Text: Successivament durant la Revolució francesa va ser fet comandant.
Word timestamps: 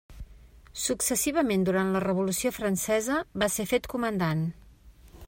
Successivament 0.83 1.67
durant 1.67 1.91
la 1.97 2.01
Revolució 2.05 2.53
francesa 2.57 3.21
va 3.45 3.51
ser 3.59 3.67
fet 3.75 3.91
comandant. 3.93 4.47